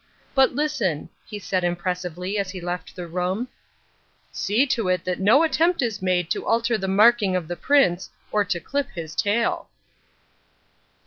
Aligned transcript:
But 0.33 0.55
listen," 0.55 1.09
he 1.27 1.37
said 1.37 1.63
impressively 1.63 2.39
as 2.39 2.49
he 2.49 2.59
left 2.59 2.95
the 2.95 3.05
room, 3.05 3.49
"see 4.31 4.65
to 4.65 4.87
it 4.87 5.05
that 5.05 5.19
no 5.19 5.43
attempt 5.43 5.83
is 5.83 6.01
made 6.01 6.27
to 6.31 6.43
alter 6.43 6.75
the 6.75 6.87
marking 6.87 7.35
of 7.35 7.47
the 7.47 7.55
prince, 7.55 8.09
or 8.31 8.43
to 8.43 8.59
clip 8.59 8.89
his 8.95 9.13
tail." 9.15 9.69